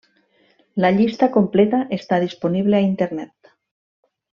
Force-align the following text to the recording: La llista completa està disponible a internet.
La 0.85 0.91
llista 0.95 1.29
completa 1.37 1.83
està 2.01 2.21
disponible 2.27 2.81
a 2.83 2.87
internet. 2.91 3.55